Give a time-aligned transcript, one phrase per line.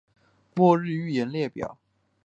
[0.55, 1.77] 末日预言列表